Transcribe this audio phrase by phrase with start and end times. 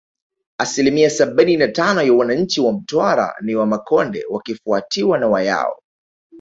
[0.57, 5.81] Asilimia sabini na tano ya wananchi wa Mtwara ni Wamakonde wakifuatiwa na Wayao